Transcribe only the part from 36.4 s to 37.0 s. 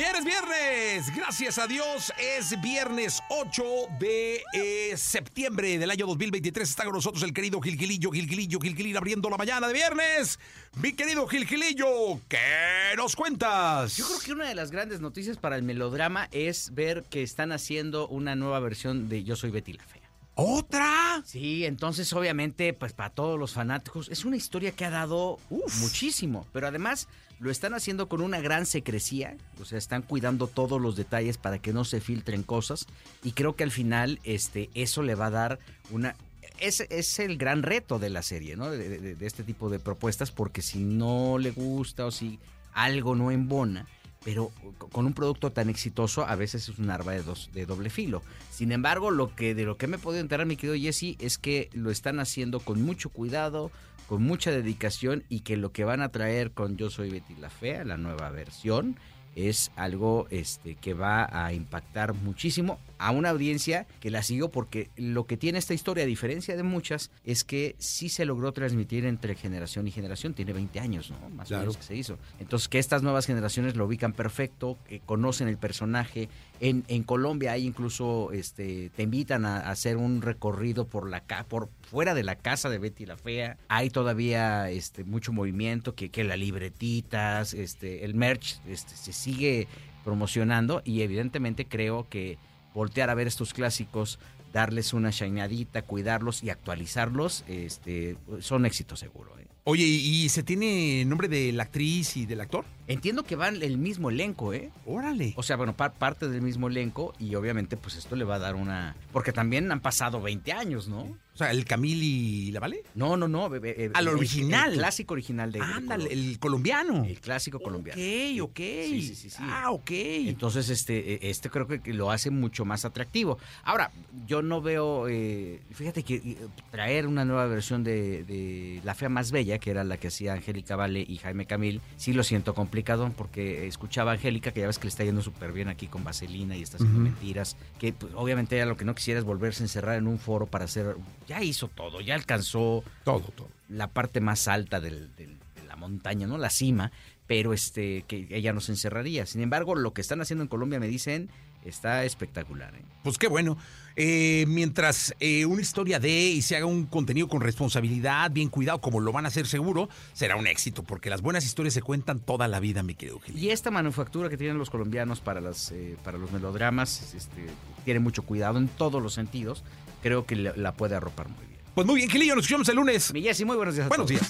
Es,